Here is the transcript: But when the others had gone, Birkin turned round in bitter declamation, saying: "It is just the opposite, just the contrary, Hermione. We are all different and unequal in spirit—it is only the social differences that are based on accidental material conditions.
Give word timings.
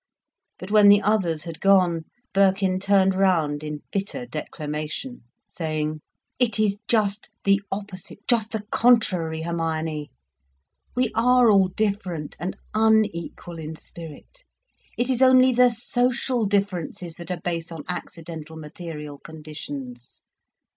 But 0.57 0.71
when 0.71 0.89
the 0.89 1.03
others 1.03 1.43
had 1.43 1.59
gone, 1.61 2.05
Birkin 2.33 2.79
turned 2.79 3.13
round 3.13 3.63
in 3.63 3.83
bitter 3.91 4.25
declamation, 4.25 5.25
saying: 5.45 6.01
"It 6.39 6.57
is 6.59 6.79
just 6.87 7.29
the 7.43 7.61
opposite, 7.71 8.27
just 8.27 8.51
the 8.53 8.63
contrary, 8.71 9.43
Hermione. 9.43 10.09
We 10.95 11.11
are 11.13 11.51
all 11.51 11.67
different 11.67 12.35
and 12.39 12.57
unequal 12.73 13.59
in 13.59 13.75
spirit—it 13.75 15.07
is 15.07 15.21
only 15.21 15.53
the 15.53 15.69
social 15.69 16.47
differences 16.47 17.17
that 17.17 17.29
are 17.29 17.39
based 17.43 17.71
on 17.71 17.83
accidental 17.87 18.55
material 18.55 19.19
conditions. 19.19 20.23